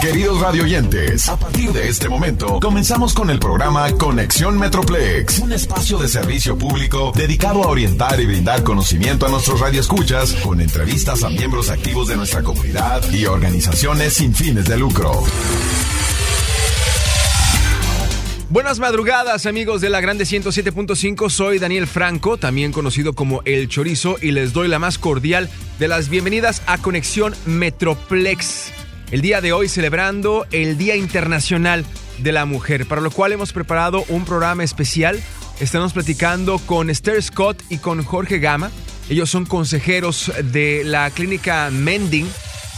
[0.00, 5.98] Queridos radioyentes, a partir de este momento comenzamos con el programa Conexión Metroplex, un espacio
[5.98, 11.28] de servicio público dedicado a orientar y brindar conocimiento a nuestros radioescuchas con entrevistas a
[11.28, 15.22] miembros activos de nuestra comunidad y organizaciones sin fines de lucro.
[18.48, 24.16] Buenas madrugadas amigos de la Grande 107.5, soy Daniel Franco, también conocido como El Chorizo,
[24.20, 28.79] y les doy la más cordial de las bienvenidas a Conexión Metroplex.
[29.10, 31.84] El día de hoy celebrando el Día Internacional
[32.18, 35.20] de la Mujer, para lo cual hemos preparado un programa especial.
[35.58, 38.70] Estamos platicando con Esther Scott y con Jorge Gama.
[39.08, 42.28] Ellos son consejeros de la clínica Mending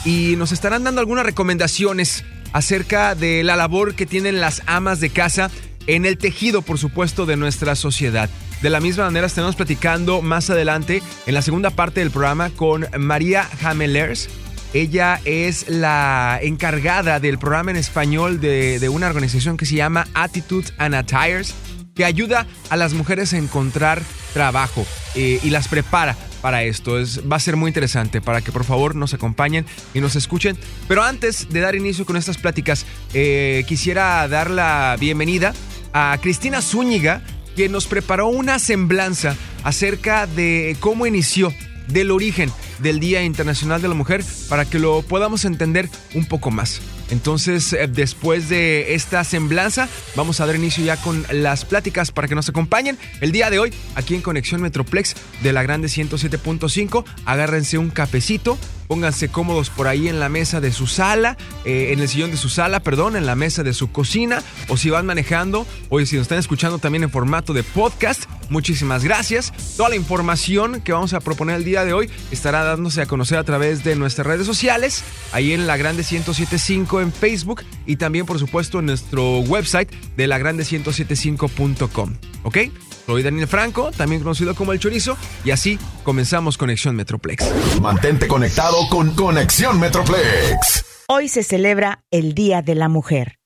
[0.06, 5.10] y nos estarán dando algunas recomendaciones acerca de la labor que tienen las amas de
[5.10, 5.51] casa
[5.87, 8.30] en el tejido, por supuesto, de nuestra sociedad.
[8.62, 12.87] De la misma manera estaremos platicando más adelante en la segunda parte del programa con
[12.98, 14.30] María Hamelers.
[14.74, 20.73] Ella es la encargada del programa en español de, una organización que se llama Attitudes
[20.79, 21.54] and Attires
[21.95, 26.98] que ayuda a las mujeres a encontrar trabajo eh, y las prepara para esto.
[26.98, 30.56] Es, va a ser muy interesante para que por favor nos acompañen y nos escuchen.
[30.88, 35.52] Pero antes de dar inicio con estas pláticas, eh, quisiera dar la bienvenida
[35.92, 37.20] a Cristina Zúñiga,
[37.54, 41.52] quien nos preparó una semblanza acerca de cómo inició,
[41.93, 46.51] del origen del Día Internacional de la Mujer, para que lo podamos entender un poco
[46.51, 46.80] más.
[47.10, 52.26] Entonces, eh, después de esta semblanza, vamos a dar inicio ya con las pláticas para
[52.26, 57.04] que nos acompañen el día de hoy aquí en Conexión Metroplex de la Grande 107.5.
[57.26, 62.01] Agárrense un cafecito, pónganse cómodos por ahí en la mesa de su sala, eh, en
[62.01, 65.06] el sillón de su sala, perdón, en la mesa de su cocina, o si van
[65.06, 69.53] manejando, o si nos están escuchando también en formato de podcast, muchísimas gracias.
[69.77, 73.38] Toda la información que vamos a proponer el día de hoy estará dándose a conocer
[73.38, 78.27] a través de nuestras redes sociales, ahí en la Grande 107.5 en Facebook y también,
[78.27, 82.15] por supuesto, en nuestro website de lagrande1075.com.
[82.44, 82.59] ¿Ok?
[83.06, 87.80] Soy Daniel Franco, también conocido como El Chorizo, y así comenzamos Conexión Metroplex.
[87.80, 90.84] Mantente conectado con Conexión Metroplex.
[91.08, 93.38] Hoy se celebra el Día de la Mujer.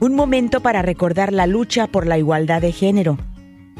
[0.00, 3.16] Un momento para recordar la lucha por la igualdad de género.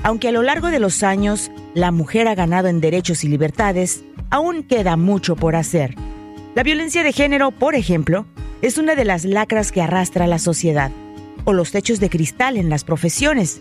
[0.03, 4.05] Aunque a lo largo de los años la mujer ha ganado en derechos y libertades,
[4.31, 5.95] aún queda mucho por hacer.
[6.55, 8.27] La violencia de género, por ejemplo,
[8.63, 10.93] es una de las lacras que arrastra la sociedad,
[11.45, 13.61] o los techos de cristal en las profesiones.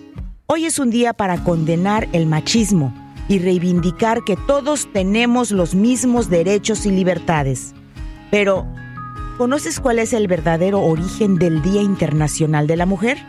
[0.51, 2.91] Hoy es un día para condenar el machismo
[3.27, 7.75] y reivindicar que todos tenemos los mismos derechos y libertades.
[8.31, 8.65] Pero,
[9.37, 13.19] ¿conoces cuál es el verdadero origen del Día Internacional de la Mujer?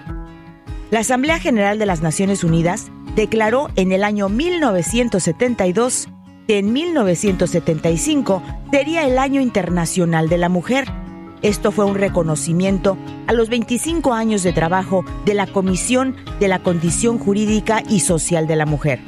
[0.91, 6.09] La Asamblea General de las Naciones Unidas declaró en el año 1972
[6.49, 10.87] que en 1975 sería el Año Internacional de la Mujer
[11.43, 16.59] esto fue un reconocimiento a los 25 años de trabajo de la Comisión de la
[16.59, 19.01] Condición Jurídica y Social de la Mujer.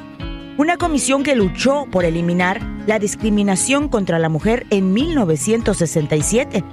[0.57, 6.63] Una comisión que luchó por eliminar la discriminación contra la mujer en 1967.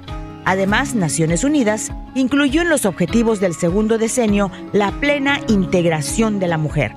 [0.45, 6.57] Además, Naciones Unidas incluyó en los objetivos del segundo decenio la plena integración de la
[6.57, 6.95] mujer.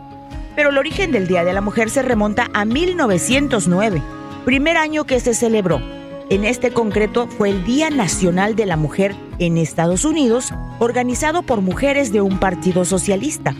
[0.57, 4.03] Pero el origen del Día de la Mujer se remonta a 1909,
[4.45, 5.94] primer año que se celebró
[6.31, 11.61] en este concreto fue el Día Nacional de la Mujer en Estados Unidos, organizado por
[11.61, 13.55] mujeres de un partido socialista.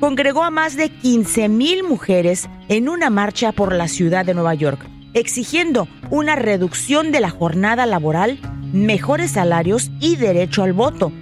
[0.00, 4.80] Congregó a más de 15.000 mujeres en una marcha por la ciudad de Nueva York,
[5.12, 8.38] exigiendo una reducción de la jornada laboral,
[8.72, 11.12] mejores salarios y derecho al voto.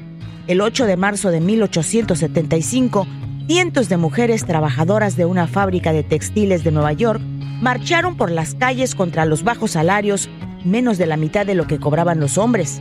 [0.47, 3.07] El 8 de marzo de 1875,
[3.49, 7.21] cientos de mujeres trabajadoras de una fábrica de textiles de Nueva York
[7.61, 10.29] marcharon por las calles contra los bajos salarios
[10.65, 12.81] menos de la mitad de lo que cobraban los hombres.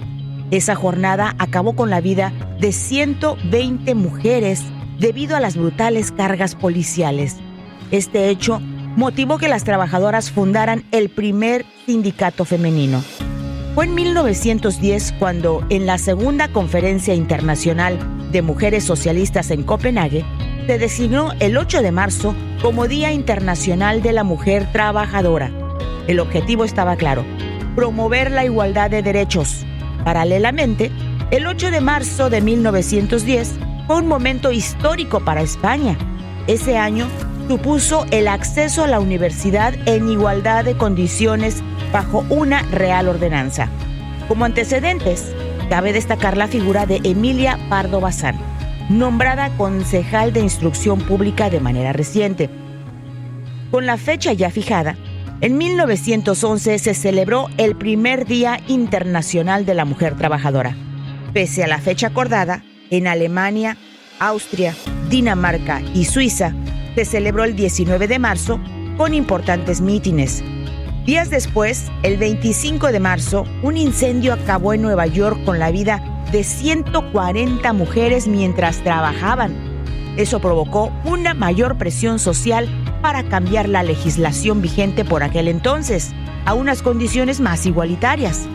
[0.51, 4.63] Esa jornada acabó con la vida de 120 mujeres
[4.99, 7.37] debido a las brutales cargas policiales.
[7.91, 8.59] Este hecho
[8.95, 13.03] motivó que las trabajadoras fundaran el primer sindicato femenino.
[13.75, 17.97] Fue en 1910 cuando, en la segunda Conferencia Internacional
[18.31, 20.23] de Mujeres Socialistas en Copenhague,
[20.67, 25.51] se designó el 8 de marzo como Día Internacional de la Mujer Trabajadora.
[26.07, 27.25] El objetivo estaba claro,
[27.75, 29.65] promover la igualdad de derechos.
[30.03, 30.91] Paralelamente,
[31.31, 33.53] el 8 de marzo de 1910
[33.87, 35.97] fue un momento histórico para España.
[36.47, 37.07] Ese año
[37.47, 43.69] supuso el acceso a la universidad en igualdad de condiciones bajo una real ordenanza.
[44.27, 45.33] Como antecedentes,
[45.69, 48.37] cabe destacar la figura de Emilia Pardo Bazán,
[48.89, 52.49] nombrada concejal de instrucción pública de manera reciente.
[53.71, 54.95] Con la fecha ya fijada,
[55.43, 60.77] en 1911 se celebró el primer Día Internacional de la Mujer Trabajadora.
[61.33, 63.75] Pese a la fecha acordada, en Alemania,
[64.19, 64.73] Austria,
[65.09, 66.55] Dinamarca y Suiza
[66.95, 68.57] se celebró el 19 de marzo
[68.95, 70.41] con importantes mítines.
[71.05, 76.23] Días después, el 25 de marzo, un incendio acabó en Nueva York con la vida
[76.31, 79.53] de 140 mujeres mientras trabajaban.
[80.15, 82.69] Eso provocó una mayor presión social
[83.03, 86.11] para cambiar la legislación vigente por aquel entonces
[86.45, 88.47] a unas condiciones más igualitarias.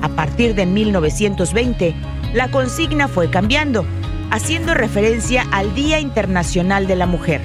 [0.00, 1.94] A partir de 1920,
[2.32, 3.84] la consigna fue cambiando,
[4.30, 7.42] haciendo referencia al Día Internacional de la Mujer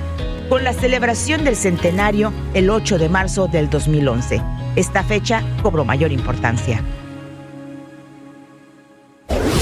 [0.49, 4.41] con la celebración del centenario el 8 de marzo del 2011.
[4.77, 6.81] Esta fecha cobró mayor importancia.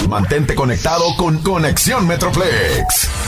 [0.07, 3.22] Mantente conectado con Conexión Metroplex.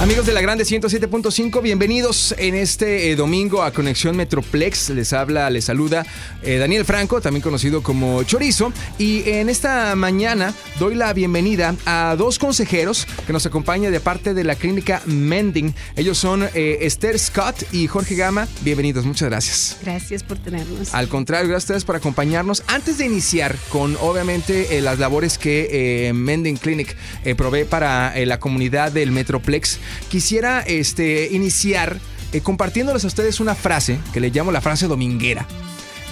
[0.00, 4.88] Amigos de la Grande 107.5, bienvenidos en este eh, domingo a Conexión Metroplex.
[4.88, 6.06] Les habla, les saluda
[6.42, 8.72] eh, Daniel Franco, también conocido como Chorizo.
[8.96, 14.32] Y en esta mañana doy la bienvenida a dos consejeros que nos acompañan de parte
[14.32, 15.74] de la clínica Mending.
[15.96, 18.48] Ellos son eh, Esther Scott y Jorge Gama.
[18.62, 19.76] Bienvenidos, muchas gracias.
[19.82, 20.94] Gracias por tenernos.
[20.94, 22.62] Al contrario, gracias a ustedes por acompañarnos.
[22.68, 26.96] Antes de iniciar con, obviamente, las labores que Mending Clinic
[27.36, 29.78] provee para la comunidad del Metroplex,
[30.08, 31.98] quisiera este, iniciar
[32.32, 35.46] eh, compartiéndoles a ustedes una frase que le llamo la frase dominguera.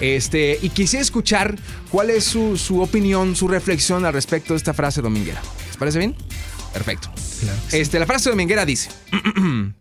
[0.00, 1.56] Este, y quisiera escuchar
[1.90, 5.40] cuál es su, opinión, su reflexión al respecto de esta frase dominguera.
[5.66, 6.14] ¿Les parece bien?
[6.72, 7.10] Perfecto.
[7.72, 8.90] este, la frase dominguera dice: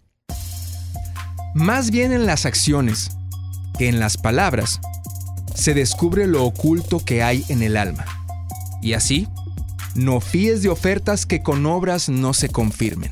[1.53, 3.11] Más bien en las acciones
[3.77, 4.79] que en las palabras
[5.53, 8.05] se descubre lo oculto que hay en el alma.
[8.81, 9.27] Y así,
[9.95, 13.11] no fíes de ofertas que con obras no se confirmen.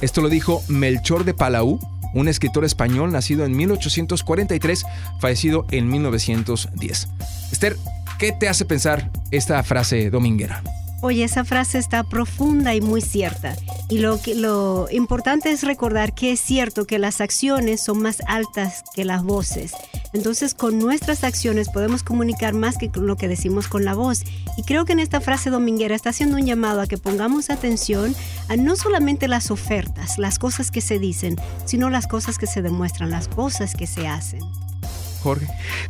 [0.00, 1.78] Esto lo dijo Melchor de Palau,
[2.12, 4.84] un escritor español nacido en 1843,
[5.20, 7.08] fallecido en 1910.
[7.50, 7.76] Esther,
[8.18, 10.62] ¿qué te hace pensar esta frase dominguera?
[11.02, 13.54] Oye, esa frase está profunda y muy cierta.
[13.88, 18.82] Y lo, lo importante es recordar que es cierto que las acciones son más altas
[18.94, 19.72] que las voces.
[20.16, 24.24] Entonces, con nuestras acciones podemos comunicar más que lo que decimos con la voz.
[24.56, 28.16] Y creo que en esta frase dominguera está haciendo un llamado a que pongamos atención
[28.48, 31.36] a no solamente las ofertas, las cosas que se dicen,
[31.66, 34.40] sino las cosas que se demuestran, las cosas que se hacen.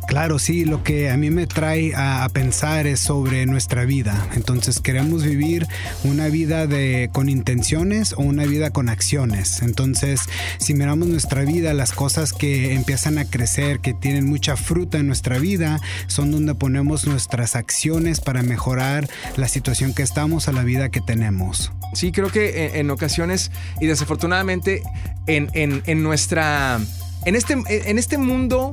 [0.07, 4.27] Claro, sí, lo que a mí me trae a, pensar es sobre nuestra vida.
[4.35, 5.67] Entonces, queremos vivir
[6.03, 9.61] una vida de, con intenciones o una vida con acciones.
[9.61, 10.21] Entonces,
[10.57, 15.07] si miramos nuestra vida, las cosas que empiezan a crecer, que tienen mucha fruta en
[15.07, 20.63] nuestra vida, son donde ponemos nuestras acciones para mejorar la situación que estamos a la
[20.63, 21.71] vida que tenemos.
[21.93, 24.81] Sí, creo que en, ocasiones y desafortunadamente
[25.27, 26.79] en, en, nuestra...
[27.25, 28.71] En este, en este mundo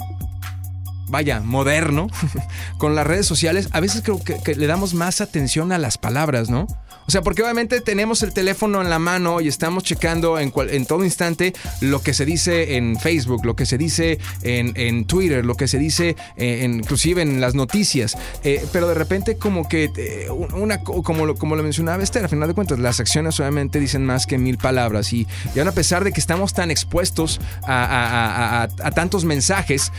[1.09, 2.09] vaya, moderno,
[2.79, 6.51] con las redes sociales, a veces creo que, le damos más atención a las palabras,
[6.51, 6.67] ¿no?
[7.07, 10.87] O sea, porque obviamente tenemos el teléfono en la mano y estamos checando en, en
[10.87, 15.55] todo instante lo que se dice en Facebook, lo que se dice en, Twitter, lo
[15.57, 18.17] que se dice eh, inclusive en las noticias.
[18.43, 22.29] Eh, pero de repente como que, eh, una, como, lo, como lo mencionaba Esther, a
[22.29, 25.13] final de cuentas, las acciones obviamente dicen más que mil palabras.
[25.13, 29.93] Y, y aún a pesar de que estamos tan expuestos a, tantos mensajes,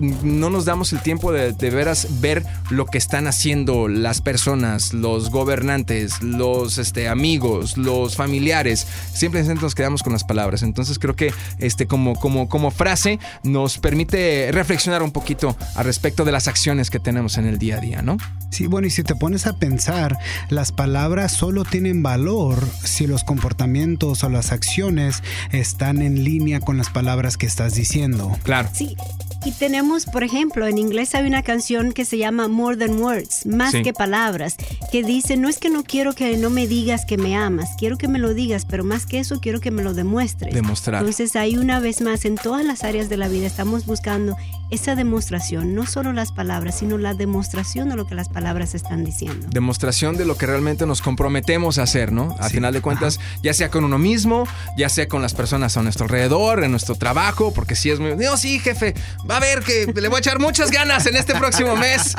[0.00, 4.92] no nos damos el tiempo de, de veras ver lo que están haciendo las personas,
[4.92, 6.37] los gobernantes, los
[6.78, 10.62] este, amigos, los familiares, siempre nos quedamos con las palabras.
[10.62, 16.24] Entonces creo que este, como, como, como frase nos permite reflexionar un poquito al respecto
[16.24, 18.16] de las acciones que tenemos en el día a día, ¿no?
[18.50, 20.18] Sí, bueno, y si te pones a pensar,
[20.48, 26.76] las palabras solo tienen valor si los comportamientos o las acciones están en línea con
[26.76, 28.36] las palabras que estás diciendo.
[28.42, 28.68] Claro.
[28.72, 28.96] Sí,
[29.44, 33.46] y tenemos, por ejemplo, en inglés hay una canción que se llama More Than Words,
[33.46, 34.56] más que palabras,
[34.90, 37.98] que dice, no es que no quiero que no me digas que me amas, quiero
[37.98, 40.54] que me lo digas, pero más que eso quiero que me lo demuestres.
[40.54, 41.00] Demostrar.
[41.00, 44.36] Entonces ahí una vez más, en todas las áreas de la vida estamos buscando
[44.70, 49.04] esa demostración, no solo las palabras, sino la demostración de lo que las palabras están
[49.04, 49.46] diciendo.
[49.50, 52.36] Demostración de lo que realmente nos comprometemos a hacer, ¿no?
[52.38, 55.82] Al final de cuentas, ya sea con uno mismo, ya sea con las personas a
[55.82, 58.14] nuestro alrededor, en nuestro trabajo, porque si es muy...
[58.16, 58.94] No, sí, jefe,
[59.28, 62.14] va a ver que le voy a echar muchas ganas en este próximo mes.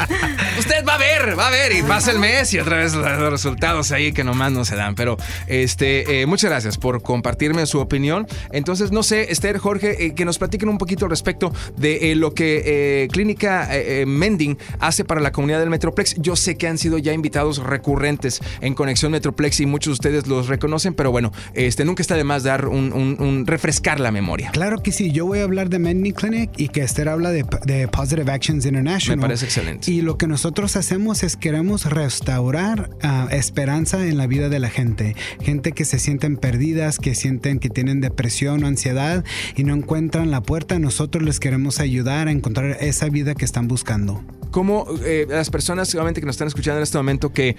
[0.59, 3.31] Usted va a ver, va a ver, y pasa el mes y otra vez los
[3.31, 4.95] resultados ahí que nomás no se dan.
[4.95, 8.27] Pero este, eh, muchas gracias por compartirme su opinión.
[8.51, 12.15] Entonces, no sé, Esther, Jorge, eh, que nos platiquen un poquito al respecto de eh,
[12.15, 13.69] lo que Clínica
[14.05, 16.15] Mending hace para la comunidad del Metroplex.
[16.17, 20.27] Yo sé que han sido ya invitados recurrentes en Conexión Metroplex y muchos de ustedes
[20.27, 24.51] los reconocen, pero bueno, este, nunca está de más dar un, refrescar la memoria.
[24.51, 28.31] Claro que sí, yo voy a hablar de Mending Clinic y que Habla de, Positive
[28.31, 29.17] Actions International.
[29.17, 29.91] Me parece excelente.
[29.91, 34.69] Y lo que nosotros hacemos es queremos restaurar ah, esperanza en la vida de la
[34.69, 35.15] gente.
[35.41, 39.23] Gente que se sienten perdidas, que sienten que tienen depresión o ansiedad
[39.55, 43.67] y no encuentran la puerta, nosotros les queremos ayudar a encontrar esa vida que están
[43.67, 44.23] buscando.
[44.51, 47.55] ¿Cómo eh, las personas solamente que nos están escuchando en este momento que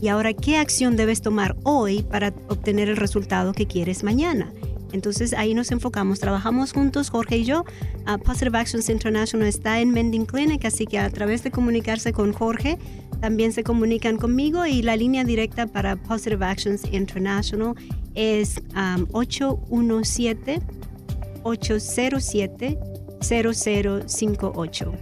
[0.00, 4.52] ¿y ahora qué acción debes tomar hoy para obtener el resultado que quieres mañana?
[4.92, 7.64] Entonces ahí nos enfocamos, trabajamos juntos, Jorge y yo.
[8.06, 12.32] Uh, Positive Actions International está en Mending Clinic, así que a través de comunicarse con
[12.32, 12.78] Jorge,
[13.20, 17.74] también se comunican conmigo y la línea directa para Positive Actions International
[18.14, 18.60] es
[19.12, 20.60] 817
[21.42, 22.78] 807
[23.20, 24.92] 0058.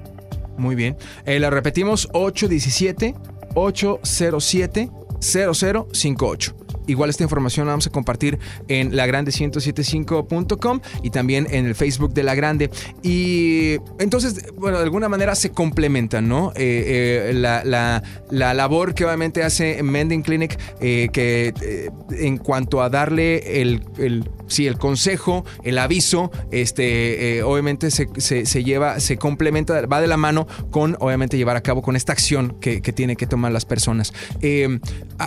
[0.56, 0.96] Muy bien.
[1.24, 3.14] Eh, la repetimos 817
[3.54, 4.90] 807
[5.20, 6.67] 0058.
[6.88, 12.22] Igual esta información la vamos a compartir en lagrande1075.com y también en el Facebook de
[12.22, 12.70] La Grande.
[13.02, 16.52] Y entonces, bueno, de alguna manera se complementan, ¿no?
[16.56, 23.60] Eh, eh, la, labor que obviamente hace Mending Clinic, eh, que en cuanto a darle
[23.60, 30.00] el, el, sí, el consejo, el aviso, este, obviamente se, se, lleva, se complementa, va
[30.00, 33.26] de la mano con, obviamente, llevar a cabo con esta acción que, que tienen que
[33.26, 34.12] tomar las personas.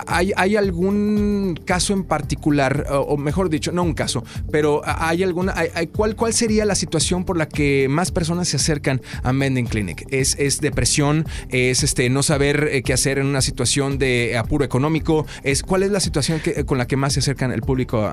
[0.06, 5.54] ¿hay, ¿Hay algún caso en particular, o mejor dicho, no un caso, pero hay alguna,
[5.56, 9.66] hay, ¿cuál, ¿cuál sería la situación por la que más personas se acercan a Mending
[9.66, 10.06] Clinic?
[10.10, 11.26] ¿Es, es depresión?
[11.48, 15.26] ¿Es este, no saber eh, qué hacer en una situación de apuro económico?
[15.42, 18.10] ¿Es, ¿Cuál es la situación que, con la que más se acercan el público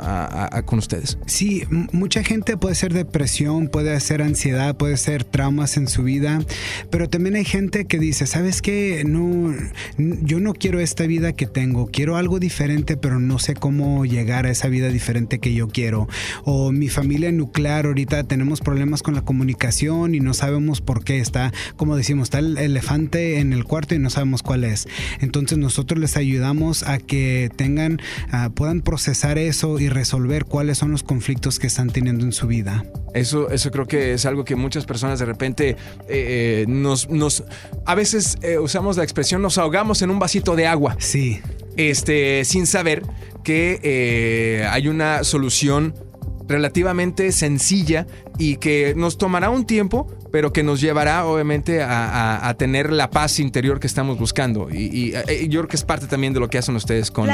[0.65, 1.17] con ustedes?
[1.25, 6.41] Sí, mucha gente puede ser depresión, puede ser ansiedad, puede ser traumas en su vida,
[6.89, 9.03] pero también hay gente que dice, ¿sabes qué?
[9.05, 9.53] No,
[9.97, 14.05] yo no quiero esta vida que tengo, quiero algo diferente, pero no no sé cómo
[14.05, 16.07] llegar a esa vida diferente que yo quiero.
[16.43, 21.19] O mi familia nuclear, ahorita tenemos problemas con la comunicación y no sabemos por qué.
[21.19, 24.87] Está, como decimos, está el elefante en el cuarto y no sabemos cuál es.
[25.21, 30.91] Entonces nosotros les ayudamos a que tengan, ah, puedan procesar eso y resolver cuáles son
[30.91, 32.83] los conflictos que están teniendo en su vida.
[33.13, 35.75] Eso, eso creo que es algo que muchas personas de repente eh,
[36.07, 37.43] eh, nos, nos,
[37.85, 40.95] a veces eh, usamos la expresión nos ahogamos en un vasito de agua.
[40.97, 41.39] Sí
[41.79, 43.03] este, sin saber
[43.43, 45.95] que eh, hay una solución
[46.45, 48.05] relativamente sencilla
[48.37, 53.39] y que nos tomará un tiempo, pero que nos llevará obviamente a, tener la paz
[53.39, 54.69] interior que estamos buscando.
[54.69, 57.29] Y, eh, yo creo que es parte también de lo que hacen ustedes con,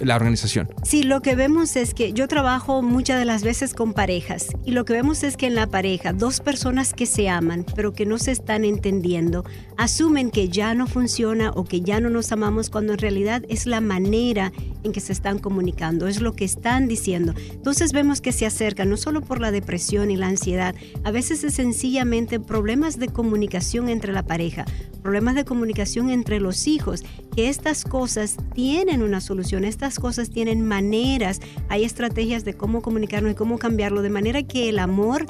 [0.00, 0.68] la organización.
[0.82, 4.72] Sí, lo que vemos es que yo trabajo muchas de las veces con parejas y
[4.72, 8.06] lo que vemos es que en la pareja dos personas que se aman pero que
[8.06, 9.44] no se están entendiendo
[9.76, 13.66] asumen que ya no funciona o que ya no nos amamos cuando en realidad es
[13.66, 17.34] la manera en que se están comunicando, es lo que están diciendo.
[17.52, 21.44] Entonces vemos que se acercan no solo por la depresión y la ansiedad, a veces
[21.44, 24.64] es sencillamente problemas de comunicación entre la pareja,
[25.02, 27.02] problemas de comunicación entre los hijos,
[27.34, 33.32] que estas cosas tienen una solución, estas cosas tienen maneras, hay estrategias de cómo comunicarnos
[33.32, 35.26] y cómo cambiarlo, de manera que el amor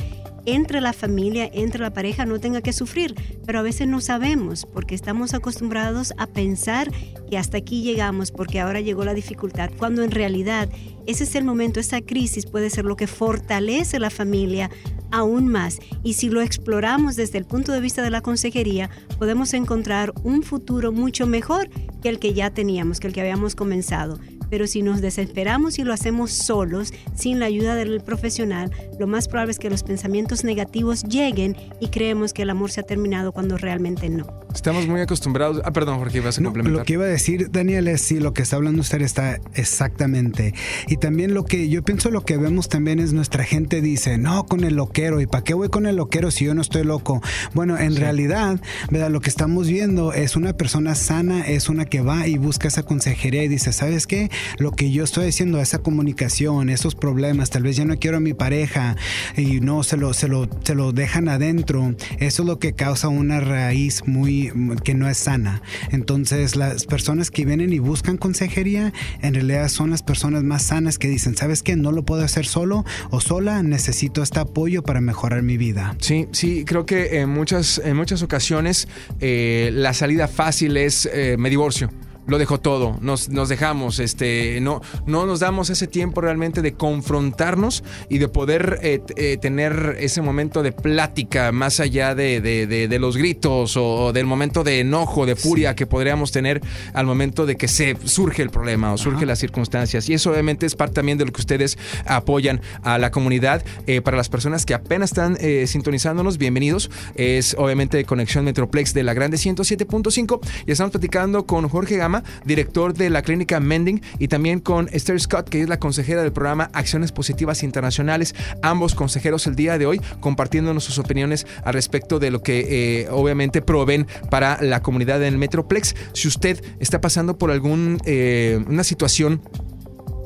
[0.47, 3.14] entre la familia, entre la pareja, no tenga que sufrir.
[3.47, 6.90] Pero a veces no sabemos porque estamos acostumbrados a pensar
[7.28, 10.68] que hasta aquí llegamos porque ahora llegó la dificultad, cuando en realidad
[11.06, 14.70] ese es el momento, esa crisis puede ser lo que fortalece la familia
[15.11, 15.78] aún más.
[16.02, 20.42] Y si lo exploramos desde el punto de vista de la consejería, podemos encontrar un
[20.42, 21.68] futuro mucho mejor
[22.02, 24.18] que el que ya teníamos, que el que habíamos comenzado.
[24.50, 29.28] Pero si nos desesperamos y lo hacemos solos, sin la ayuda del profesional, lo más
[29.28, 33.33] probable es que los pensamientos negativos lleguen y creemos que el amor se ha terminado
[33.33, 34.26] cuando realmente no.
[34.54, 35.62] Estamos muy acostumbrados.
[35.64, 36.80] Ah, perdón, Jorge, ibas a complementar.
[36.80, 40.54] Lo que iba a decir, Daniel, es si lo que está hablando usted está exactamente.
[40.88, 44.45] Y también lo que yo pienso, lo que vemos también es nuestra gente dice, no,
[44.47, 45.21] con el loquero.
[45.21, 47.23] ¿Y para qué voy con el loquero si yo no estoy loco?
[47.54, 49.11] Bueno, en realidad, ¿verdad?
[49.11, 52.83] Lo que estamos viendo es una persona sana, es una que va y busca esa
[52.83, 54.30] consejería y dice, ¿sabes qué?
[54.59, 58.20] Lo que yo estoy haciendo, esa comunicación, esos problemas, tal vez ya no quiero a
[58.20, 58.97] mi pareja
[59.37, 61.94] y no se lo, se lo, se lo dejan adentro.
[62.18, 64.52] Eso es lo que causa una raíz muy
[64.85, 65.62] que no es sana.
[65.90, 68.92] Entonces, las personas que vienen y buscan consejería,
[69.23, 71.76] en realidad son las personas más sanas que dicen, ¿sabes qué?
[71.76, 75.97] No lo puedo hacer solo o sola, necesito este apoyo para mejorar mi vida.
[76.00, 78.88] Sí, sí, creo que en muchas, en muchas ocasiones
[79.20, 81.90] eh, la salida fácil es eh, me divorcio
[82.27, 86.75] lo dejó todo, nos, nos, dejamos, este, no, no nos damos ese tiempo realmente de
[86.75, 92.99] confrontarnos y de poder eh, eh, tener ese momento de plática más allá de, de,
[92.99, 96.61] los gritos o del momento de enojo, de furia que podríamos tener
[96.93, 100.09] al momento de que se surge el problema o surge las circunstancias.
[100.09, 103.65] Y eso obviamente es parte también de lo que ustedes apoyan a la comunidad.
[103.87, 106.91] Eh, para las personas que apenas están sintonizándonos, bienvenidos.
[107.15, 112.95] Es obviamente Conexión Metroplex de la Grande 107.5 y estamos platicando con Jorge Gama director
[112.95, 116.71] de la clínica Mending, y también con Esther Scott, que es la consejera del programa
[116.73, 118.35] Acciones Positivas Internacionales.
[118.62, 123.09] Ambos consejeros el día de hoy compartiéndonos sus opiniones al respecto de lo que eh,
[123.11, 125.95] obviamente proveen para la comunidad en el Metroplex.
[126.13, 129.41] Si usted está pasando por alguna eh, situación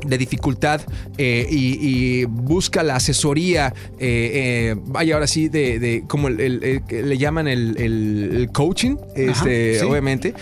[0.04, 0.80] de dificultad
[1.18, 4.30] eh, y, busca la asesoría, eh,
[4.70, 10.34] eh, vaya ahora sí, de, como le llaman el, coaching, este, obviamente,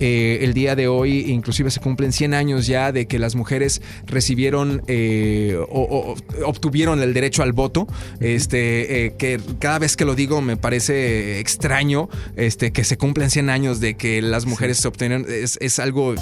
[0.00, 3.80] Eh, el día de hoy inclusive se cumplen 100 años ya de que las mujeres
[4.06, 6.14] recibieron eh, o,
[6.44, 7.86] obtuvieron el derecho al voto.
[8.20, 13.30] Este, eh, que cada vez que lo digo me parece extraño este, que se cumplen
[13.30, 15.26] 100 años de que las mujeres se obtengan.
[15.28, 16.14] Es, algo,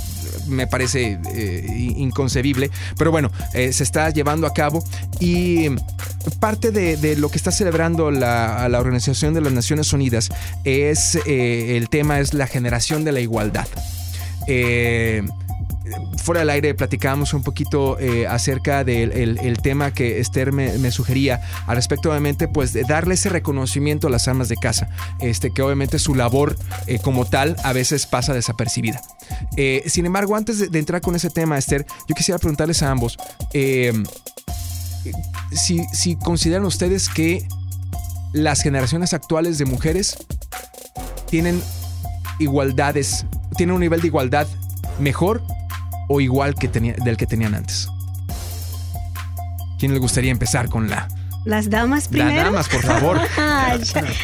[0.49, 1.19] me parece
[1.97, 2.71] inconcebible.
[2.99, 4.83] Pero bueno, se está llevando a cabo
[5.21, 5.69] y
[6.41, 10.31] parte de, lo que está celebrando la, la, Organización de las Naciones Unidas
[10.65, 13.67] es el tema es la generación de la igualdad.
[14.47, 15.23] Eh,
[16.17, 21.43] fuera del aire platicábamos un poquito eh, acerca del el, tema que Esther me, sugería
[21.67, 24.89] al respecto obviamente pues de darle ese reconocimiento a las armas de casa
[25.21, 26.57] este que obviamente su labor
[26.87, 29.03] eh, como tal a veces pasa desapercibida
[29.87, 33.19] sin embargo antes de, entrar con ese tema Esther yo quisiera preguntarles a ambos
[35.55, 37.47] si, si consideran ustedes que
[38.33, 40.17] las generaciones actuales de mujeres
[41.29, 41.63] tienen
[42.39, 44.47] igualdades, tienen un nivel de igualdad
[44.99, 45.43] mejor
[46.09, 47.89] o igual que del que tenían antes?
[49.79, 51.09] ¿Quién le gustaría empezar con la
[51.45, 52.35] Las damas primero.
[52.35, 53.21] Las damas, por favor.
[53.37, 53.77] Ah,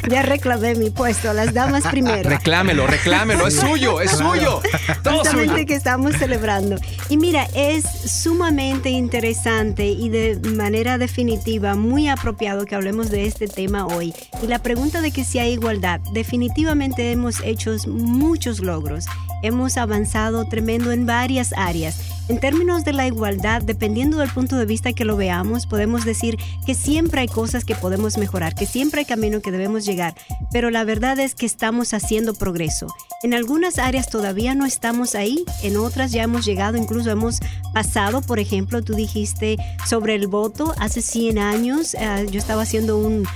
[0.08, 2.28] ya, reclamé mi puesto, las damas primero.
[2.28, 4.60] Reclámelo, reclámelo, es suyo, es suyo.
[5.02, 6.76] Todo Justamente que estamos celebrando.
[7.08, 13.48] Y mira, es sumamente interesante y de manera definitiva muy apropiado que hablemos de este
[13.48, 14.14] tema hoy.
[14.42, 19.06] Y la pregunta de que si hay igualdad, definitivamente hemos hecho muchos logros.
[19.42, 24.64] Hemos avanzado tremendo en varias áreas en términos de la igualdad, dependiendo del punto de
[24.64, 29.00] vista que lo veamos, podemos decir que siempre hay cosas que podemos mejorar, que siempre
[29.00, 30.14] hay camino que debemos llegar,
[30.52, 32.86] pero la verdad es que estamos haciendo progreso.
[33.24, 37.40] En algunas áreas todavía no estamos ahí, en otras ya hemos llegado, incluso hemos
[37.74, 39.56] pasado, por ejemplo, tú dijiste
[39.88, 43.26] sobre el voto, hace 100 años eh, yo estaba haciendo un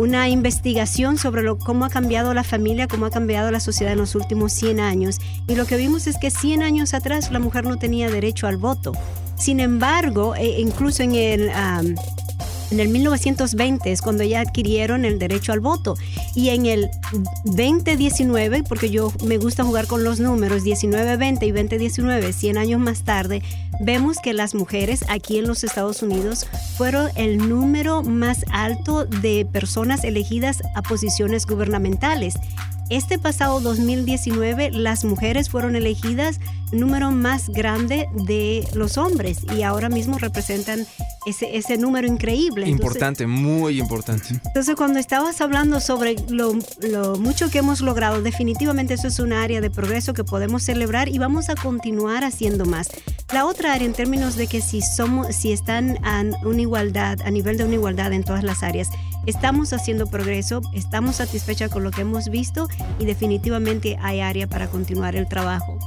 [0.00, 3.98] una investigación sobre lo, cómo ha cambiado la familia, cómo ha cambiado la sociedad en
[3.98, 5.18] los últimos 100 años.
[5.46, 8.56] Y lo que vimos es que 100 años atrás la mujer no tenía derecho al
[8.56, 8.92] voto.
[9.36, 11.50] Sin embargo, e incluso en el
[12.70, 15.96] en el 1920 es cuando ya adquirieron el derecho al voto.
[16.34, 16.88] Y en el
[17.44, 23.02] 2019, porque yo me gusta jugar con los números, 1920 y 2019, 100 años más
[23.02, 23.42] tarde,
[23.80, 29.46] vemos que las mujeres aquí en los Estados Unidos fueron el número más alto de
[29.50, 32.34] personas elegidas a posiciones gubernamentales.
[32.90, 36.40] Este pasado 2019 las mujeres fueron elegidas
[36.72, 40.86] número más grande de los hombres y ahora mismo representan
[41.26, 42.68] ese, ese número increíble.
[42.68, 44.40] Importante, muy importante.
[44.44, 49.32] Entonces cuando estabas hablando sobre lo, lo, mucho que hemos logrado, definitivamente eso es un
[49.32, 52.88] área de progreso que podemos celebrar y vamos a continuar haciendo más.
[53.32, 57.30] La otra área en términos de que si somos, si están a una igualdad, a
[57.30, 58.88] nivel de una igualdad en todas las áreas,
[59.26, 64.68] estamos haciendo progreso, estamos satisfechas con lo que hemos visto y definitivamente hay área para
[64.68, 65.78] continuar el trabajo.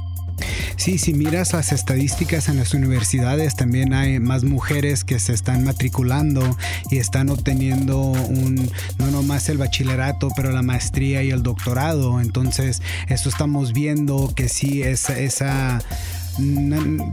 [0.76, 5.64] Sí, si miras las estadísticas en las universidades, también hay más mujeres que se están
[5.64, 6.56] matriculando
[6.90, 12.20] y están obteniendo un, no nomás el bachillerato, pero la maestría y el doctorado.
[12.20, 15.80] Entonces, eso estamos viendo que sí, esa, esa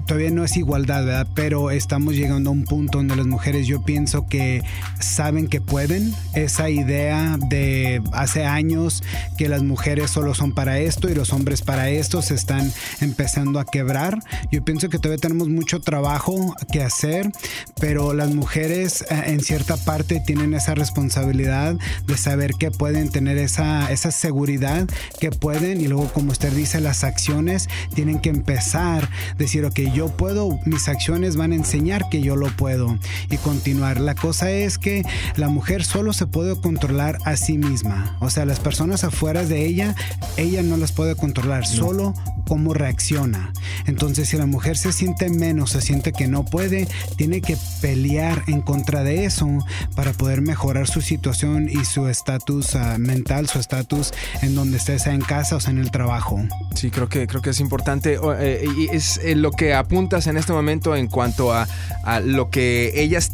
[0.08, 1.28] todavía no es igualdad, ¿verdad?
[1.36, 4.64] Pero estamos llegando a un punto donde las mujeres yo pienso que
[5.00, 6.14] saben que pueden.
[6.34, 9.04] Esa idea de hace años
[9.38, 13.60] que las mujeres solo son para esto y los hombres para esto se están empezando
[13.60, 14.20] a quebrar.
[14.52, 17.32] Yo pienso que todavía tenemos mucho trabajo que hacer,
[17.80, 21.76] pero las mujeres eh, en cierta parte tienen esa responsabilidad
[22.08, 24.88] de saber que pueden tener esa, esa seguridad
[25.20, 30.10] que pueden y luego como usted dice las acciones tienen que empezar decir, ok, yo
[30.10, 32.98] puedo, mis acciones van a enseñar que yo lo puedo
[33.30, 34.00] y continuar.
[34.00, 35.04] La cosa es que
[35.36, 38.18] la mujer solo se puede controlar a sí misma.
[38.20, 39.96] O sea, las personas afuera de ella,
[40.38, 42.14] ella no las puede controlar, solo
[42.48, 43.54] cómo reacciona.
[43.86, 48.44] Entonces, si la mujer se siente menos, se siente que no puede, tiene que pelear
[48.48, 49.48] en contra de eso
[49.96, 55.00] para poder mejorar su situación y su estatus ah, mental, su estatus en donde esté,
[55.00, 56.42] sea en casa o sea en el trabajo.
[56.76, 58.20] Sí, creo que, creo que es importante.
[58.40, 61.68] Eh, y es eh, lo que apuntas en este momento en cuanto a,
[62.04, 63.32] a lo que ellas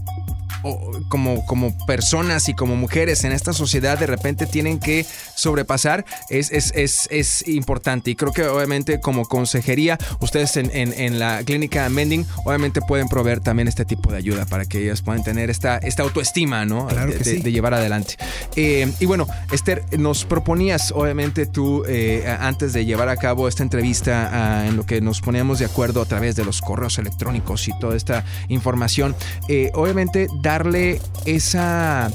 [1.10, 6.52] como, como personas y como mujeres en esta sociedad de repente tienen que sobrepasar es,
[6.52, 8.12] es, es, es importante.
[8.12, 13.40] Y creo que obviamente como consejería, ustedes en, en, la clínica Mending obviamente pueden proveer
[13.40, 16.88] también este tipo de ayuda para que ellas puedan tener esta, esta autoestima, ¿no?
[16.88, 18.16] de, llevar adelante.
[18.56, 23.64] Eh, y bueno, Esther, nos proponías obviamente tú eh, antes de llevar a cabo esta
[23.64, 27.78] entrevista en lo que nos poníamos de acuerdo a través de los correos electrónicos y
[27.80, 29.16] toda esta información,
[29.48, 32.10] eh, obviamente darle esa,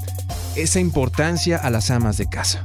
[0.57, 2.62] esa importancia a las amas de casa.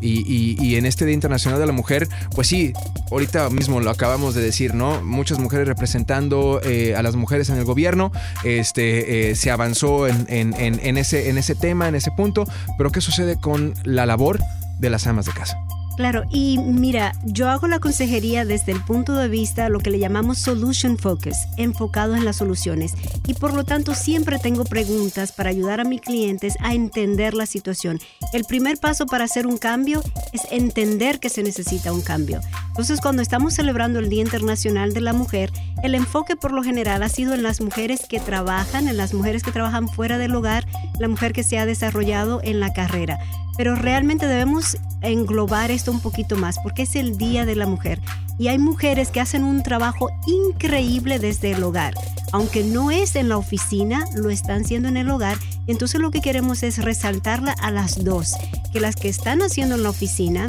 [0.00, 2.72] Y, en este Día Internacional de la Mujer, pues sí,
[3.10, 5.02] ahorita mismo lo acabamos de decir, ¿no?
[5.02, 8.12] Muchas mujeres representando eh, a las mujeres en el gobierno,
[8.44, 12.44] este, eh, se avanzó en, en, ese, en ese tema, en ese punto,
[12.76, 14.38] pero ¿qué sucede con la labor
[14.78, 15.58] de las amas de casa?
[15.98, 19.98] Claro, y mira, yo hago la consejería desde el punto de vista lo que le
[19.98, 22.94] llamamos solution focus, enfocado en las soluciones.
[23.26, 27.46] Y por lo tanto siempre tengo preguntas para ayudar a mis clientes a entender la
[27.46, 27.98] situación.
[28.32, 30.00] El primer paso para hacer un cambio
[30.32, 32.42] es entender que se necesita un cambio.
[32.68, 35.50] Entonces, cuando estamos celebrando el Día Internacional de la Mujer,
[35.82, 39.42] el enfoque por lo general ha sido en las mujeres que trabajan, en las mujeres
[39.42, 40.64] que trabajan fuera del hogar,
[41.00, 43.18] la mujer que se ha desarrollado en la carrera
[43.58, 48.00] pero realmente debemos englobar esto un poquito más porque es el Día de la Mujer
[48.38, 51.92] y hay mujeres que hacen un trabajo increíble desde el hogar.
[52.32, 55.36] Aunque no es en la oficina, lo están haciendo en el hogar.
[55.66, 58.34] Entonces lo que queremos es resaltarla a las dos,
[58.72, 60.46] que las que están haciendo en la oficina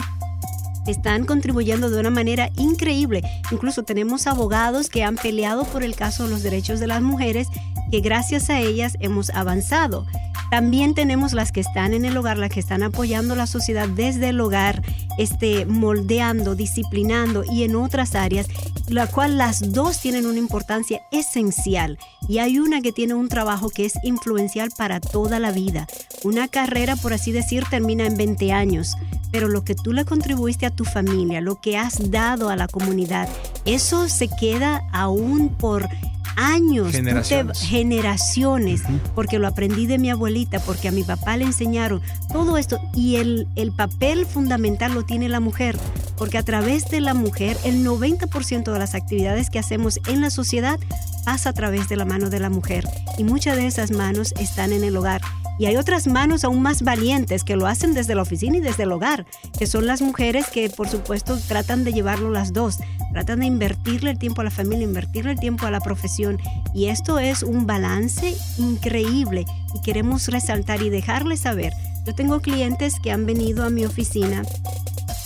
[0.85, 3.23] están contribuyendo de una manera increíble.
[3.51, 7.47] Incluso tenemos abogados que han peleado por el caso de los derechos de las mujeres,
[7.89, 10.05] que gracias a ellas hemos avanzado.
[10.49, 14.29] También tenemos las que están en el hogar, las que están apoyando la sociedad desde
[14.29, 14.81] el hogar,
[15.17, 18.47] este, moldeando, disciplinando y en otras áreas,
[18.87, 21.97] la cual las dos tienen una importancia esencial.
[22.27, 25.87] Y hay una que tiene un trabajo que es influencial para toda la vida.
[26.23, 28.95] Una carrera, por así decir, termina en 20 años,
[29.31, 32.67] pero lo que tú le contribuiste a tu familia, lo que has dado a la
[32.67, 33.29] comunidad,
[33.65, 35.87] eso se queda aún por
[36.39, 38.81] años, generaciones, generaciones
[39.13, 43.17] porque lo aprendí de mi abuelita, porque a mi papá le enseñaron todo esto y
[43.17, 45.77] el, el papel fundamental lo tiene la mujer,
[46.17, 50.29] porque a través de la mujer el 90% de las actividades que hacemos en la
[50.29, 50.79] sociedad
[51.25, 52.85] pasa a través de la mano de la mujer
[53.17, 55.21] y muchas de esas manos están en el hogar.
[55.59, 58.83] Y hay otras manos aún más valientes que lo hacen desde la oficina y desde
[58.83, 59.25] el hogar,
[59.59, 62.77] que son las mujeres que por supuesto tratan de llevarlo las dos,
[63.11, 66.39] tratan de invertirle el tiempo a la familia, invertirle el tiempo a la profesión.
[66.73, 69.45] Y esto es un balance increíble
[69.75, 71.73] y queremos resaltar y dejarles saber.
[72.05, 74.43] Yo tengo clientes que han venido a mi oficina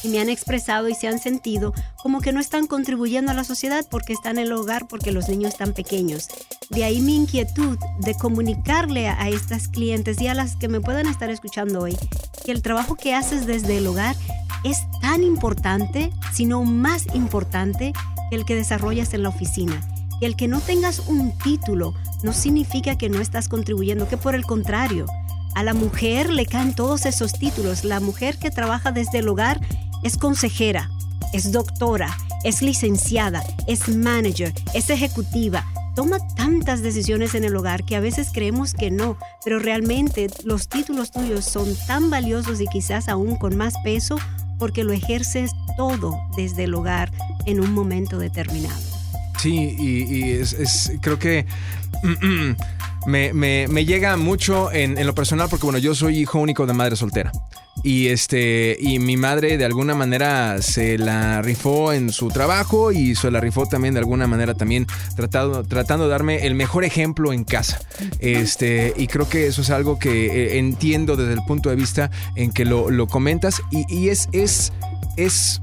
[0.03, 3.43] y me han expresado y se han sentido como que no están contribuyendo a la
[3.43, 6.27] sociedad porque están en el hogar, porque los niños están pequeños.
[6.69, 11.07] De ahí mi inquietud de comunicarle a, estas clientes y a las que me puedan
[11.07, 11.97] estar escuchando hoy
[12.45, 14.15] que el trabajo que haces desde el hogar
[14.63, 17.93] es tan importante, sino más importante
[18.29, 19.81] que el que desarrollas en la oficina.
[20.21, 24.35] Y el que no tengas un título no significa que no estás contribuyendo, que por
[24.35, 25.05] el contrario,
[25.55, 27.83] a la mujer le caen todos esos títulos.
[27.83, 29.59] La mujer que trabaja desde el hogar
[30.03, 30.89] es consejera,
[31.33, 35.65] es doctora, es licenciada, es manager, es ejecutiva.
[35.95, 40.67] Toma tantas decisiones en el hogar que a veces creemos que no, pero realmente los
[40.67, 44.17] títulos tuyos son tan valiosos y quizás aún con más peso
[44.57, 47.11] porque lo ejerces todo desde el hogar
[47.45, 48.81] en un momento determinado.
[49.39, 50.41] Sí, y,
[51.01, 51.45] creo que
[53.05, 56.73] me, me, llega mucho en, en, lo personal porque, bueno, yo soy hijo único de
[56.73, 57.31] madre soltera.
[57.83, 63.15] Y este, y mi madre de alguna manera se la rifó en su trabajo y
[63.15, 64.85] se la rifó también de alguna manera también
[65.15, 67.81] tratando, tratando de darme el mejor ejemplo en casa.
[68.19, 72.11] Este, y creo que eso es algo que eh, entiendo desde el punto de vista
[72.35, 74.71] en que lo, lo comentas y, y es, es,
[75.17, 75.61] es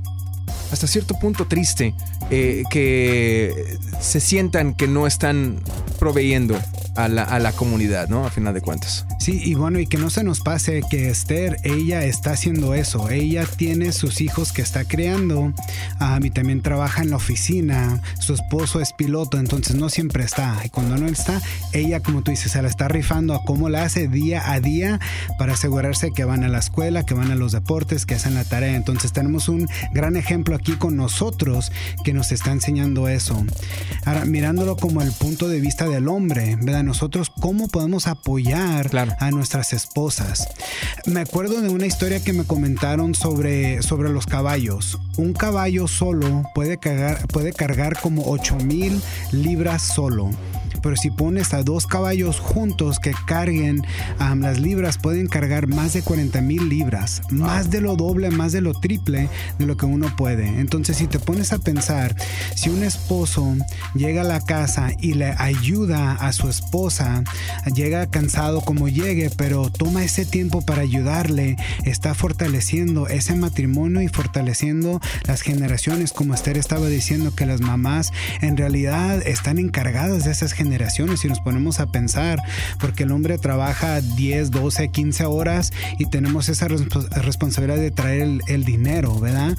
[0.71, 1.95] hasta cierto punto triste
[2.31, 5.61] eh, que se sientan que no están
[5.99, 6.59] proveyendo
[6.97, 8.27] a la, a la, comunidad, ¿no?
[8.27, 9.07] A final de cuentas.
[9.19, 13.11] Sí, y bueno, y que no se nos pase que Esther, ella está haciendo eso.
[13.11, 15.53] Ella tiene sus hijos que está creando.
[15.99, 18.01] A mí también trabaja en la oficina.
[18.19, 20.61] Su esposo es piloto, entonces no siempre está.
[20.65, 21.41] Y cuando no está,
[21.73, 25.01] ella, como tú dices, se la está rifando a cómo la hace día a día
[25.39, 28.45] para asegurarse que van a la escuela, que van a los deportes, que hacen la
[28.45, 28.75] tarea.
[28.75, 31.73] Entonces tenemos un gran ejemplo aquí con nosotros
[32.05, 33.44] que nos está enseñando eso.
[34.05, 36.85] Ahora, mirándolo como el punto de vista del hombre, ¿verdad?
[36.85, 40.49] Nosotros, ¿cómo podemos apoyar a nuestras esposas?
[41.07, 44.99] Me acuerdo de una historia que me comentaron sobre, sobre los caballos.
[45.16, 49.01] Un caballo solo puede cargar, puede cargar como 8 mil
[49.33, 50.31] libras solo
[50.81, 53.83] pero si pones a dos caballos juntos que carguen
[54.37, 58.61] las libras, pueden cargar más de 40 mil libras, más de lo doble, más de
[58.61, 60.61] lo triple de lo que uno puede.
[60.61, 62.16] Entonces, si te pones a pensar,
[62.55, 63.55] si un esposo
[63.95, 67.23] llega a la casa y le ayuda a su esposa,
[67.75, 74.09] llega cansado como llegue, pero toma ese tiempo para ayudarle, está fortaleciendo ese matrimonio y
[74.09, 80.31] fortaleciendo las generaciones, como Esther estaba diciendo, que las mamás en realidad están encargadas de
[80.31, 82.41] esas generaciones generaciones si nos ponemos a pensar,
[82.79, 88.41] porque el hombre trabaja 10, 12, 15 horas y tenemos esa responsabilidad de traer el,
[88.47, 89.57] el dinero, ¿verdad?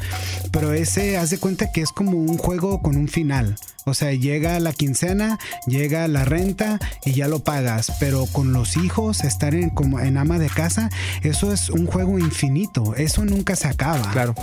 [0.52, 3.58] Pero ese, haz de cuenta que es como un juego con un final.
[3.86, 7.92] O sea, llega la quincena, llega la renta y ya lo pagas.
[8.00, 10.90] Pero con los hijos, estar en, como en ama de casa,
[11.24, 12.96] eso es un juego infinito.
[12.96, 14.12] Eso nunca se acaba.
[14.12, 14.36] Claro.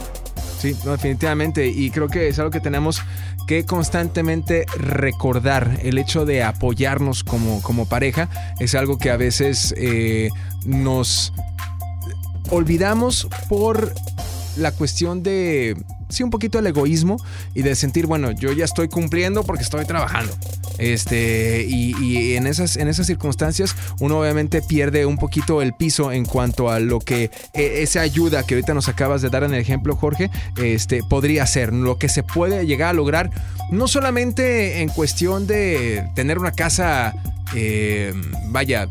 [0.59, 1.69] Sí, definitivamente.
[1.69, 3.01] Y creo que es algo que tenemos
[3.47, 5.79] que constantemente recordar.
[5.83, 10.29] El hecho de apoyarnos como, como pareja es algo que a veces eh,
[10.67, 11.33] nos
[12.51, 13.95] olvidamos por
[14.57, 15.77] la cuestión de
[16.09, 17.17] sí un poquito el egoísmo
[17.55, 20.33] y de sentir, bueno, yo ya estoy cumpliendo porque estoy trabajando.
[20.79, 26.25] Este, y, en, esas, en esas circunstancias uno obviamente pierde un poquito el piso en
[26.25, 29.61] cuanto a lo que e, esa ayuda que ahorita nos acabas de dar en el
[29.61, 33.31] ejemplo, Jorge, este, podría ser, lo que se puede llegar a lograr,
[33.71, 37.15] no solamente en cuestión de tener una casa,
[37.55, 38.13] eh,
[38.47, 38.89] vaya, eh,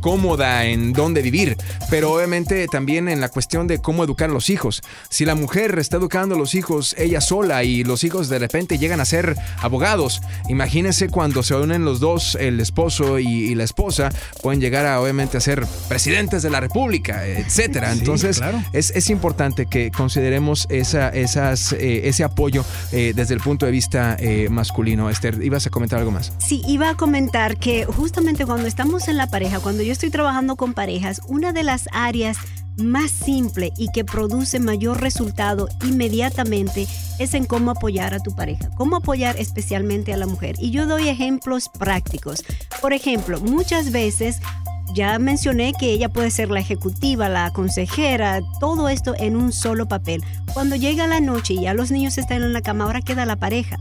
[0.00, 1.56] cómoda en dónde vivir,
[1.90, 4.82] pero obviamente también en la cuestión de cómo educar a los hijos.
[5.08, 8.78] Si la mujer está educando a los hijos ella sola y los hijos de repente
[8.78, 14.10] llegan a ser abogados, imagínense cuando se unen los dos, el esposo y, la esposa,
[14.42, 17.92] pueden llegar a obviamente a ser presidentes de la República, etcétera.
[17.92, 18.40] Entonces
[18.72, 24.16] es, importante que consideremos esa, esas, eh, ese apoyo eh, desde el punto de vista
[24.48, 25.10] masculino.
[25.10, 26.32] Esther, ¿ibas a comentar algo más?
[26.38, 30.56] Sí, iba a comentar que justamente cuando estamos en la pareja, cuando yo estoy trabajando
[30.56, 32.36] con parejas, una de las áreas
[32.76, 36.86] más simple y que produce mayor resultado inmediatamente
[37.18, 40.56] es en cómo apoyar a tu pareja, cómo apoyar especialmente a la mujer.
[40.58, 42.44] Y yo doy ejemplos prácticos.
[42.82, 44.40] Por ejemplo, muchas veces
[44.94, 49.88] ya mencioné que ella puede ser la ejecutiva, la consejera, todo esto en un solo
[49.88, 50.22] papel.
[50.52, 53.36] Cuando llega la noche y ya los niños están en la cama, ahora queda la
[53.36, 53.78] pareja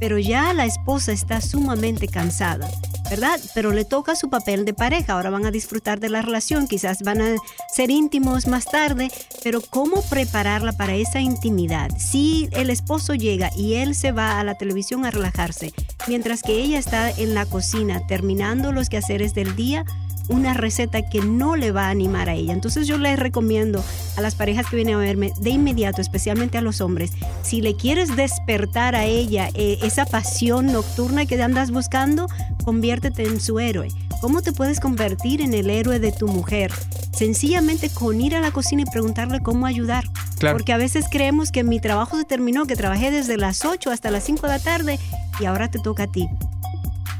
[0.00, 2.68] pero ya la esposa está sumamente cansada,
[3.10, 3.40] ¿verdad?
[3.54, 7.02] Pero le toca su papel de pareja, ahora van a disfrutar de la relación, quizás
[7.02, 7.36] van a
[7.74, 9.10] ser íntimos más tarde,
[9.42, 11.90] pero ¿cómo prepararla para esa intimidad?
[11.98, 15.72] Si el esposo llega y él se va a la televisión a relajarse,
[16.08, 19.84] mientras que ella está en la cocina terminando los quehaceres del día,
[20.28, 22.52] una receta que no le va a animar a ella.
[22.52, 23.84] Entonces yo les recomiendo
[24.16, 27.12] a las parejas que vienen a verme de inmediato, especialmente a los hombres,
[27.42, 32.26] si le quieres despertar a ella eh, esa pasión nocturna que andas buscando,
[32.64, 33.88] conviértete en su héroe.
[34.20, 36.72] ¿Cómo te puedes convertir en el héroe de tu mujer?
[37.12, 40.04] Sencillamente con ir a la cocina y preguntarle cómo ayudar.
[40.40, 44.10] Porque a veces creemos que mi trabajo se terminó, que trabajé desde las 8 hasta
[44.10, 44.98] las 5 de la tarde
[45.38, 46.28] y ahora te toca a ti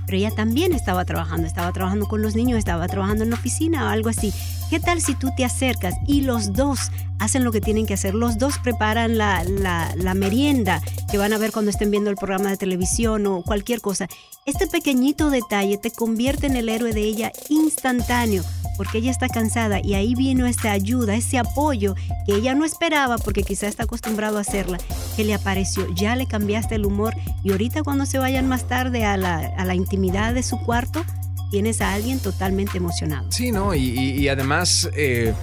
[0.06, 3.86] pero ella también estaba trabajando, estaba trabajando con los niños, estaba trabajando en la oficina
[3.86, 4.32] o algo así.
[4.68, 8.14] ¿Qué tal si tú te acercas y los dos hacen lo que tienen que hacer?
[8.14, 9.44] Los dos preparan la,
[10.16, 14.08] merienda que van a ver cuando estén viendo el programa de televisión o cualquier cosa.
[14.44, 18.42] Este pequeñito detalle te convierte en el héroe de ella instantáneo
[18.76, 21.94] porque ella está cansada y ahí vino esta ayuda, ese apoyo
[22.26, 24.78] que ella no esperaba porque quizá está acostumbrado a hacerla,
[25.14, 25.86] que le apareció.
[25.94, 30.34] Ya le cambiaste el humor y ahorita cuando se vayan más tarde a la intimidad
[30.34, 31.04] de su cuarto,
[31.50, 33.30] tienes a alguien totalmente emocionado.
[33.30, 33.74] Sí, ¿no?
[33.74, 35.34] Y, además, eh,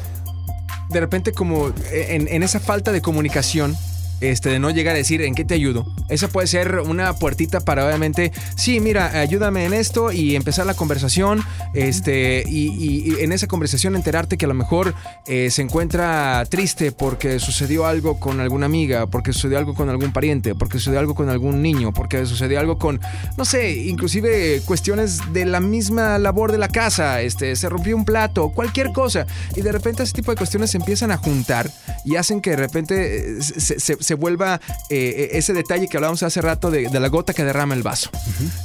[0.89, 3.75] de repente como en, en esa falta de comunicación,
[4.21, 5.85] este, de no llegar a decir en qué te ayudo.
[6.09, 10.73] Esa puede ser una puertita para obviamente, sí, mira, ayúdame en esto y empezar la
[10.73, 11.41] conversación,
[11.73, 14.93] este, y, en esa conversación enterarte que a lo mejor
[15.27, 20.11] eh, se encuentra triste porque sucedió algo con alguna amiga, porque sucedió algo con algún
[20.11, 22.99] pariente, porque sucedió algo con algún niño, porque sucedió algo con,
[23.37, 28.05] no sé, inclusive cuestiones de la misma labor de la casa, este, se rompió un
[28.05, 31.69] plato, cualquier cosa, y de repente ese tipo de cuestiones se empiezan a juntar
[32.05, 36.71] y hacen que de repente eh, se vuelva eh, ese detalle que hablábamos hace rato
[36.71, 38.09] de, la gota que derrama el vaso.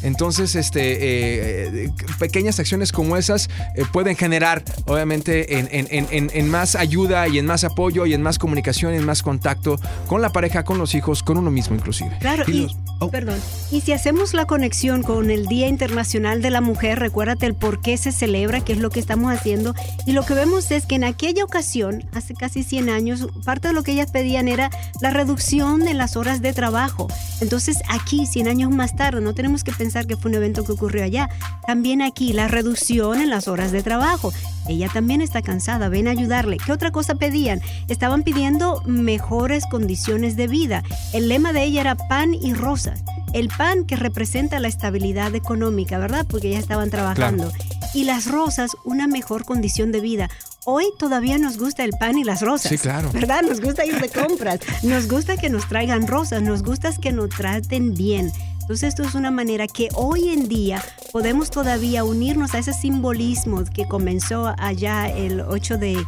[0.02, 7.38] Entonces, este, eh, pequeñas acciones como esas eh, pueden generar, obviamente, en, más ayuda y
[7.38, 10.78] en más apoyo y en más comunicación y en más contacto con la pareja, con
[10.78, 12.16] los hijos, con uno mismo inclusive.
[12.20, 12.68] Claro, y,
[13.00, 13.10] oh.
[13.10, 13.40] perdón.
[13.70, 17.80] Y si hacemos la conexión con el Día Internacional de la Mujer, recuérdate el por
[17.80, 19.74] qué se celebra, qué es lo que estamos haciendo.
[20.06, 23.74] Y lo que vemos es que en aquella ocasión, hace casi 100 años, parte de
[23.74, 24.70] lo que ellas pedían era
[25.00, 27.06] la reducción reducción en las horas de trabajo.
[27.42, 30.72] Entonces aquí, 100 años más tarde, no tenemos que pensar que fue un evento que
[30.72, 31.28] ocurrió allá.
[31.66, 34.32] También aquí, la reducción en las horas de trabajo.
[34.68, 36.56] Ella también está cansada, ven a ayudarle.
[36.56, 37.60] ¿Qué otra cosa pedían?
[37.88, 40.82] Estaban pidiendo mejores condiciones de vida.
[41.12, 43.04] El lema de ella era pan y rosas.
[43.34, 46.24] El pan que representa la estabilidad económica, ¿verdad?
[46.26, 47.52] Porque ya estaban trabajando.
[47.92, 50.30] Y las rosas, una mejor condición de vida
[50.70, 52.70] hoy todavía nos gusta el pan y las rosas.
[52.70, 53.10] Sí, claro.
[53.12, 53.40] ¿Verdad?
[53.40, 54.60] Nos gusta ir de compras.
[54.82, 58.30] Nos gusta que nos traigan rosas, nos gusta que nos traten bien.
[58.60, 63.64] Entonces esto es una manera que hoy en día podemos todavía unirnos a ese simbolismo
[63.64, 66.04] que comenzó allá el 8 de,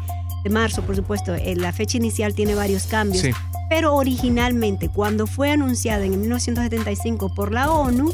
[0.49, 1.35] marzo, por supuesto.
[1.35, 3.23] Eh, la fecha inicial tiene varios cambios.
[3.23, 3.31] Sí.
[3.69, 8.13] Pero originalmente, cuando fue anunciada en 1975 por la ONU,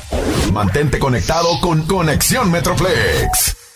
[0.51, 3.70] Mantente conectado con Conexión Metroplex.